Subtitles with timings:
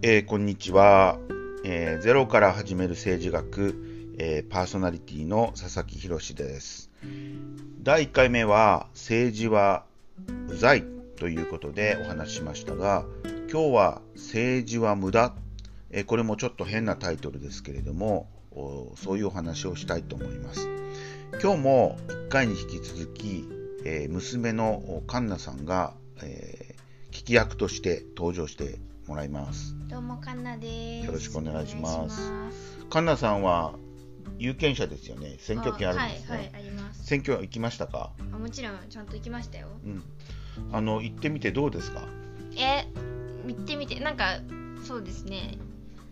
[0.00, 1.18] えー、こんにちは、
[1.64, 6.88] えー、ゼロから始める政治学、えー、パーソナリティの佐々木宏です。
[7.82, 9.82] 第1回目は政治は
[10.46, 10.84] うざい
[11.16, 13.06] ということでお話ししましたが
[13.50, 15.34] 今日は政治は無駄、
[15.90, 18.28] えこれもちょっと変なタイトルですけれども
[18.94, 20.68] そういうお話をしたいと思います。
[21.42, 23.48] 今日も1回に引き続き、
[23.84, 26.76] え娘のカンナさんが、え
[27.10, 29.74] 聞き役として登場してもらいます。
[29.88, 31.06] どうもカンナです。
[31.06, 32.30] よろしくお願いします。
[32.90, 33.72] カンナさんは
[34.38, 35.36] 有権者ですよね。
[35.38, 36.36] 選挙権あるんですね。
[36.36, 37.06] はい、はい、あります。
[37.06, 38.12] 選挙行きましたか？
[38.34, 39.68] あもちろんちゃんと行きましたよ。
[39.82, 40.02] うん。
[40.72, 42.02] あの行ってみてどうですか？
[42.58, 42.86] え、
[43.46, 44.40] 行ってみてなんか
[44.84, 45.56] そうですね。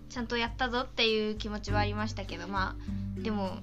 [0.08, 2.76] ちゃんとやったぞっていう気持ちはありましたけど、ま
[3.18, 3.58] あでも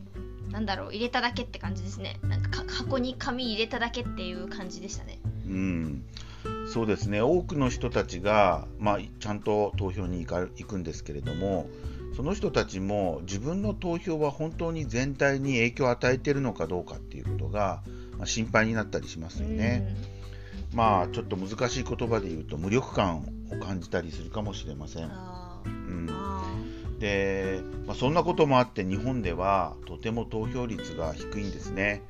[0.51, 2.19] なんだろう入れただけって感じですね。
[2.21, 5.17] なんか箱に紙入れただけっていう感じでしたね。
[5.47, 6.05] うん。
[6.67, 11.67] そうですね多くの人たちが、まあ、ちゃんと投票に行か行くんですけれども
[12.15, 17.81] その人たちも自分の投票は本当に全体に影響を与えているのかどうかっていうことが、
[18.17, 19.95] まあ、心配になったりしますよね。
[20.73, 25.05] まあちょっと難しい言葉で言うと無力感を感じたりするかもしれません。
[25.65, 26.09] うん
[26.99, 32.01] で、まあ、そんなこともあって日本ではとても投票率が低いんですね。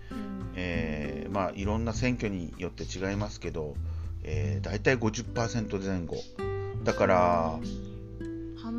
[0.56, 3.74] えー、まあ、いろんな選挙によって違いますけど
[4.24, 6.18] えー、大体50%前後。
[6.84, 7.60] だから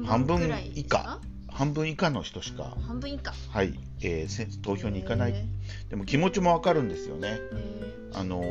[0.07, 1.21] 半分以下。
[1.49, 2.77] 半分以下の人しか。
[2.87, 3.33] 半分以下。
[3.51, 5.35] はい、えー、投票に行かない。
[5.89, 7.39] でも気持ちもわかるんですよね。
[8.13, 8.43] あの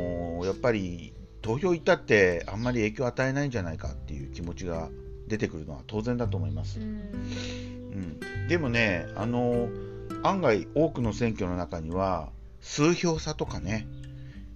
[0.44, 4.90] ー、やっぱり投票行ったってあんまり影響を与えないんじゃないかっていう気持ちが
[5.28, 12.30] 出てくるのは当然だと思います、うん、でもねあのー、案外多くの選挙の中には
[12.62, 13.88] 数票差とかね。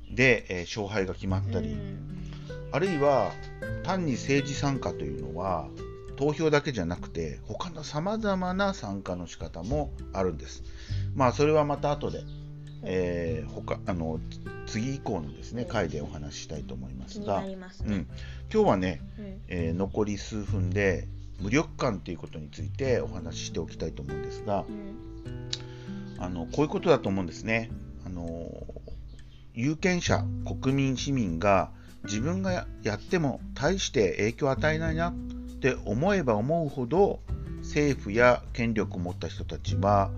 [0.10, 1.78] で、えー、勝敗が決まったり、
[2.72, 3.32] あるいは
[3.84, 5.68] 単に政治参加というのは
[6.18, 10.64] 投票だけじゃなくて他のさまざまな参加の仕方もあるんです。
[11.16, 12.24] まあそれはまた後で、
[12.84, 14.20] えー、他あの
[14.66, 18.08] 次以降のですね回でお話ししたいと思いますが、ね、うん、
[18.52, 21.08] 今日はね、うん、えー、残り数分で
[21.40, 27.70] 無力感ということについてお話ししておきたいと思うんですが、うん、あのこういうことだと思うんですね。
[28.06, 28.52] あの
[29.54, 30.24] 有権者
[30.62, 31.72] 国民市民が
[32.08, 35.14] 自分がやっても大して影響を与えないなっ
[35.60, 37.20] て思えば思うほど
[37.62, 40.10] 政府や権力を持った人たちは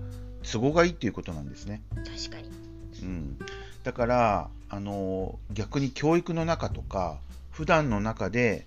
[0.50, 1.82] 都合がいいっていうことなんですね。
[1.96, 2.48] 確かに、
[3.02, 3.38] うん、
[3.82, 7.18] だからあの逆に教育の中とか
[7.50, 8.66] 普段の中で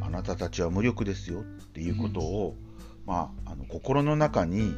[0.00, 2.56] あなたたちは無力ですよっていうことを、
[3.06, 4.74] うん、まあ、あの心の中に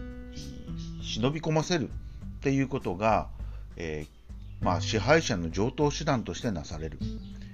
[1.02, 1.92] 忍び込ませるっ
[2.40, 3.28] ていうことが、
[3.76, 6.98] えー、まあ、支配者の常套手段としてなされる。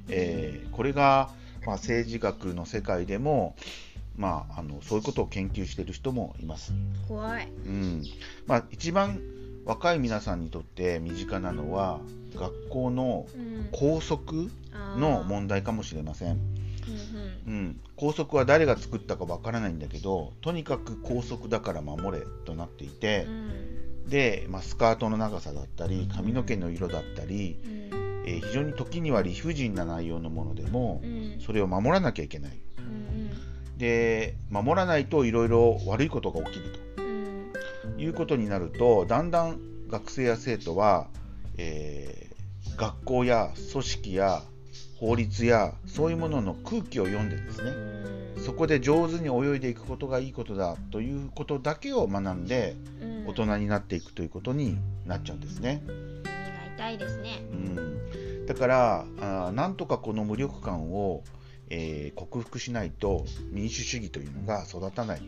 [0.09, 1.31] えー、これが、
[1.67, 3.56] まあ、政治学の世界でも、
[4.17, 6.72] まあ、あのそういうことを研究している人もいます。
[7.09, 8.03] 怖い、うん。
[8.47, 9.21] まあ、一番
[9.65, 12.00] 若い皆さんにとって身近なのは
[12.34, 13.27] 学校の
[13.72, 14.50] 校則
[14.97, 16.39] の問題かもしれません。
[17.47, 17.53] うん。
[17.53, 23.31] うん、校則は誰が作ったかわからないんだけどとにかく校則だから守れとなっていて、う
[24.06, 27.59] ん、で、まあ、スカートの長さだったり髪の毛の色だったり、
[27.91, 27.96] うん
[28.26, 37.53] えー、非常に時には理不尽な内容のものでも、うん、それを守らなきゃいけない、うん、で守らないといろいろ悪いことが起きると、うん、
[37.98, 41.06] いうことになるとだんだん学生や生徒は、
[41.56, 44.42] えー、学校や組織や
[44.98, 47.72] 法律やそういうものの空気を読んでですね、
[48.42, 52.76] そこで上手に泳いでいくことがいいことだということだけを学んで、
[53.26, 55.82] 大人になっていくということになっちゃうんですね。
[56.86, 57.42] 痛いですね。
[57.50, 61.24] うん、だからあなんとかこの無力感を、
[61.70, 65.22] えー、克服しないと民主主義というのが育たない。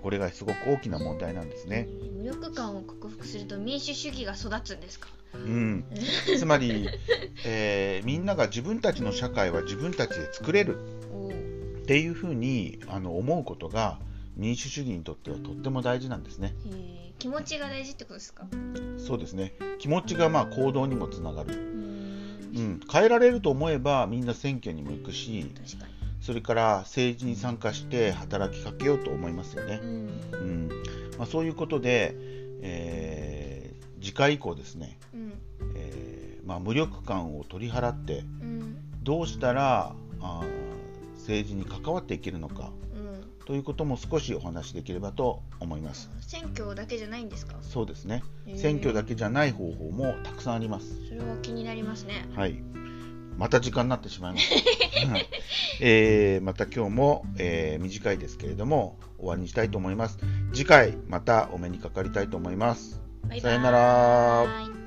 [0.00, 1.86] これがすごく大きな問題なんですね。
[2.16, 5.08] 無力感を克服すると民主主義が育つんですか？
[5.34, 5.84] うん、
[6.38, 6.88] つまり、
[7.44, 10.78] えー、みんなが自分たちの社会は自分たちで作れる
[11.82, 13.98] っていうふうにあの思うことが
[14.36, 16.54] 民主主義にとってはとっても大事なんですね。
[17.18, 18.46] 気持ちが大事ってことですか？
[18.96, 19.52] そうですね
[19.82, 21.54] 気持ちがまあ行動にもつながる。
[22.54, 25.50] うん、変えられると思えばみんな選挙にも行くし
[26.20, 29.80] それから政治に参加して働きかけようと思いますよね。
[29.82, 30.68] うん、うん。
[31.18, 32.14] まあ、そういうことで、
[32.60, 35.32] えー、次回以降ですね、うん、
[35.74, 40.42] えー、まあ、無力感を取り払って、うん、どうしたらあ
[41.16, 42.70] 政治に関わっていけるのか、
[43.46, 46.10] ということも少しお話できればと思います。
[46.20, 47.56] 選挙だけじゃないんですか？
[47.60, 48.52] そうですね、え。
[48.52, 51.06] ー、選挙だけじゃない方法もたくさんあります。
[51.08, 52.28] それは気になりますね。
[52.34, 52.62] はい。
[53.36, 54.62] また時間になってしまいまし
[55.06, 55.16] た、
[55.80, 60.18] えー、また今日も、えー、短いですけれども終わりにしたいと思います。
[60.52, 63.00] 次回またお目にかかりたいと思います。
[63.40, 64.81] さよなら。